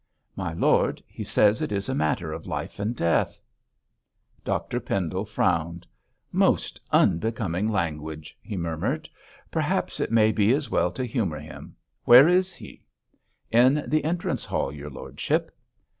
[0.35, 3.39] 'My lord, he says it is a matter of life and death.'
[4.43, 5.85] Dr Pendle frowned.
[6.31, 9.07] 'Most unbecoming language!' he murmured.
[9.51, 11.75] 'Perhaps it may be as well to humour him.
[12.05, 12.83] Where is he?'
[13.51, 15.55] 'In the entrance hall, your lordship!'